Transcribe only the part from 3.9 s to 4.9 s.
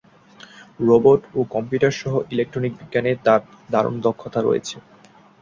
দক্ষতা রয়েছে।